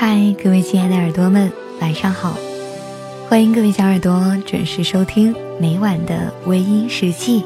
[0.00, 1.50] 嗨，各位亲爱的耳朵们，
[1.80, 2.38] 晚上好！
[3.28, 7.42] 欢迎各位小耳朵准时收听每晚的微音时记，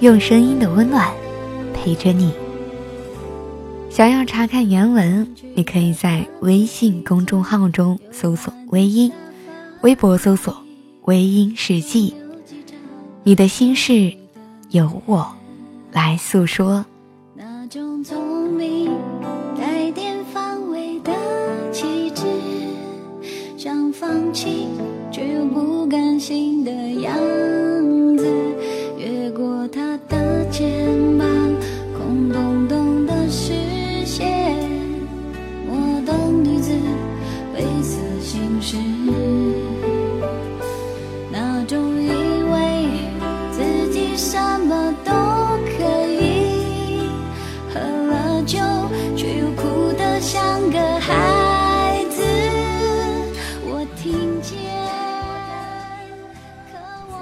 [0.00, 1.12] 用声音的温暖
[1.74, 2.32] 陪着你。
[3.90, 9.12] 想要查看原文，你可以在微信公众号中搜索“微音”，
[9.84, 10.56] 微博搜索
[11.04, 12.14] “微音时记”。
[13.22, 14.14] 你的心事，
[14.70, 15.30] 由我
[15.92, 16.86] 来诉说。
[17.34, 18.85] 那种聪明
[25.10, 27.45] 却又不甘心的样子，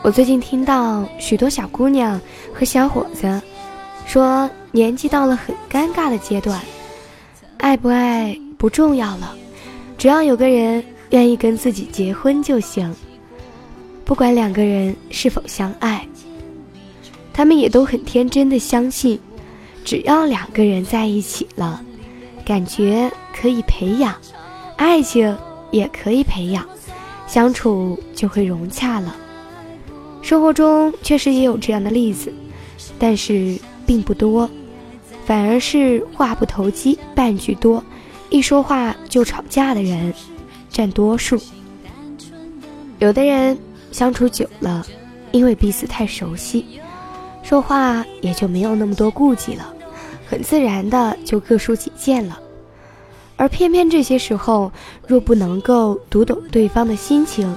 [0.04, 2.20] 我最近听到许多小姑娘
[2.52, 3.40] 和小伙子
[4.04, 6.60] 说，年纪到了很尴尬的阶段，
[7.56, 9.34] 爱不爱不重要了，
[9.96, 12.94] 只要有个人愿意跟自己结婚就行，
[14.04, 16.06] 不管两个人是否相爱。
[17.32, 19.18] 他们也都很天真的相信，
[19.86, 21.80] 只要两个人在一起了，
[22.44, 24.14] 感觉可以培养，
[24.76, 25.34] 爱情
[25.70, 26.62] 也可以培养，
[27.26, 29.16] 相处就会融洽了。
[30.24, 32.32] 生活中确实也有这样的例子，
[32.98, 34.48] 但是并不多，
[35.26, 37.84] 反而是话不投机半句多，
[38.30, 40.14] 一说话就吵架的人
[40.70, 41.38] 占多数。
[43.00, 43.58] 有的人
[43.92, 44.86] 相处久了，
[45.30, 46.64] 因为彼此太熟悉，
[47.42, 49.74] 说话也就没有那么多顾忌了，
[50.26, 52.40] 很自然的就各抒己见了。
[53.36, 54.72] 而偏偏这些时候，
[55.06, 57.54] 若不能够读懂对方的心情，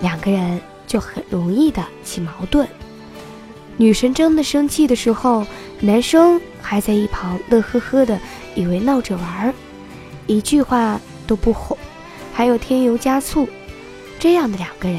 [0.00, 0.60] 两个人。
[0.86, 2.66] 就很容易的起矛盾。
[3.76, 5.46] 女神真的生气的时候，
[5.80, 8.18] 男生还在一旁乐呵呵的，
[8.54, 9.54] 以为闹着玩儿，
[10.26, 11.76] 一句话都不哄，
[12.32, 13.46] 还有添油加醋，
[14.18, 14.98] 这样的两个人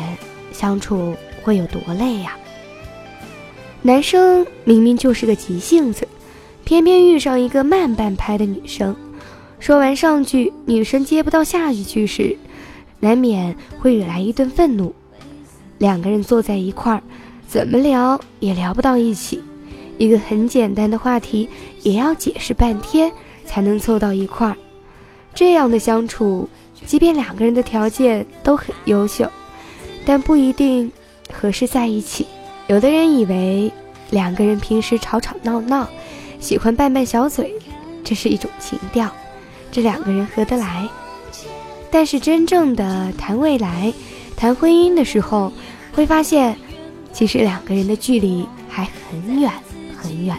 [0.51, 2.37] 相处会有多累呀？
[3.81, 6.07] 男生明明就是个急性子，
[6.63, 8.95] 偏偏遇上一个慢半拍的女生，
[9.59, 12.37] 说完上句，女生接不到下一句时，
[12.99, 14.93] 难免会惹来一顿愤怒。
[15.77, 17.01] 两个人坐在一块儿，
[17.47, 19.41] 怎么聊也聊不到一起，
[19.97, 21.47] 一个很简单的话题
[21.83, 23.11] 也要解释半天
[23.45, 24.55] 才能凑到一块儿。
[25.33, 26.49] 这样的相处，
[26.85, 29.29] 即便两个人的条件都很优秀，
[30.05, 30.91] 但不一定
[31.31, 32.25] 合适在一起。
[32.67, 33.71] 有的人以为
[34.09, 35.87] 两个人平时吵吵闹闹，
[36.39, 37.53] 喜欢拌拌小嘴，
[38.03, 39.09] 这是一种情调，
[39.71, 40.89] 这两个人合得来。
[41.89, 43.93] 但是真正的谈未来、
[44.35, 45.53] 谈婚姻的时候，
[45.97, 46.55] 会发现，
[47.11, 49.51] 其实两个人的距离还很远
[49.97, 50.37] 很远，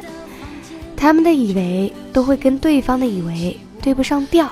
[0.96, 4.48] 他们的以为都会跟对方的以为对不上调。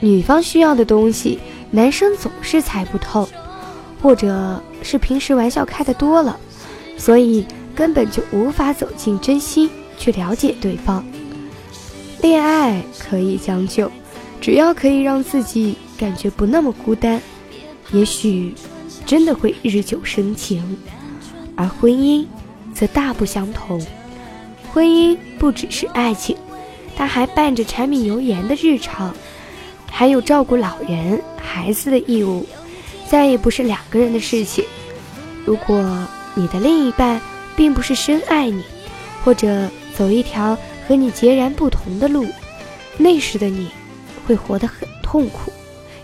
[0.00, 1.38] 女方需要的东西，
[1.70, 3.28] 男生总是猜不透，
[4.00, 6.40] 或者是平时玩笑开的多了，
[6.96, 7.44] 所以
[7.74, 11.04] 根本就无法走进真心去了解对方。
[12.22, 13.92] 恋爱可以将就，
[14.40, 17.20] 只要可以让自己感觉不那么孤单，
[17.92, 18.54] 也许。
[19.06, 20.76] 真的会日久生情，
[21.54, 22.26] 而婚姻
[22.74, 23.80] 则大不相同。
[24.72, 26.36] 婚姻不只是爱情，
[26.96, 29.14] 它还伴着柴米油盐的日常，
[29.88, 32.44] 还有照顾老人、孩子的义务，
[33.08, 34.64] 再也不是两个人的事情。
[35.44, 35.80] 如果
[36.34, 37.20] 你的另一半
[37.54, 38.64] 并不是深爱你，
[39.24, 42.26] 或者走一条和你截然不同的路，
[42.98, 43.70] 那时的你
[44.26, 45.52] 会活得很痛苦，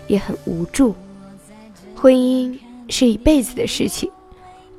[0.07, 0.95] 也很无助。
[1.95, 2.57] 婚姻。
[2.93, 4.11] 是一辈子的事情，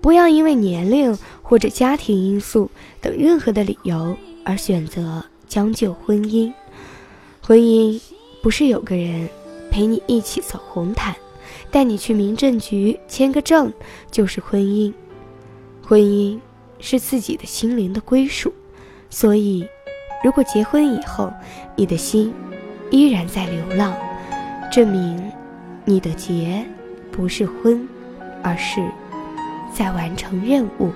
[0.01, 6.53] 不要因为年龄或者家庭因素等任何的理由而选择将就婚姻。
[7.43, 8.01] 婚姻
[8.41, 9.29] 不是有个人
[9.69, 11.17] 陪你一起走红毯，
[11.73, 13.73] 带你去民政局签个证
[14.13, 14.93] 就是婚姻。
[15.83, 16.39] 婚姻
[16.79, 18.55] 是自己的心灵的归属，
[19.11, 19.67] 所以，
[20.23, 21.33] 如果结婚以后
[21.75, 22.33] 你的心
[22.93, 23.93] 依然在流浪，
[24.71, 25.21] 证明
[25.85, 26.65] 你的结
[27.11, 27.89] 不是婚。
[28.45, 28.81] 而是
[29.73, 30.93] 在完成任务。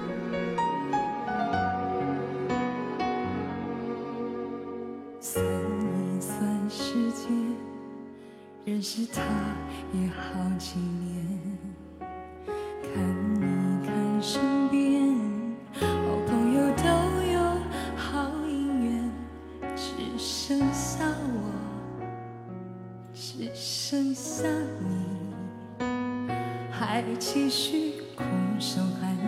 [27.31, 28.27] 继续空
[28.59, 29.27] 守寒窑，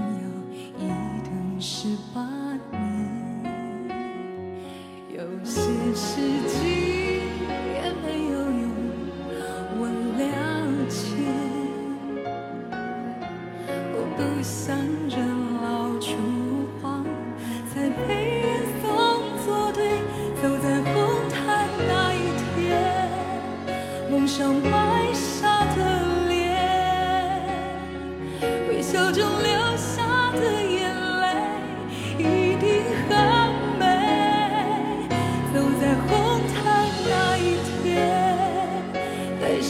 [0.78, 0.88] 一
[1.22, 2.26] 等十八
[2.72, 2.80] 年。
[5.12, 5.60] 有些
[5.94, 6.29] 事。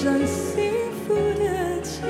[0.03, 0.73] 上幸
[1.07, 2.01] 福的街，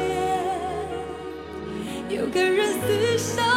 [2.09, 3.50] 有个人厮守。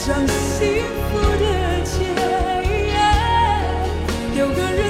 [0.00, 0.82] 上幸
[1.12, 1.98] 福的街
[4.34, 4.89] 有个人